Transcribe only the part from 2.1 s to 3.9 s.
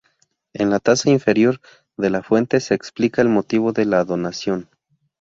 fuente se explica el motivo de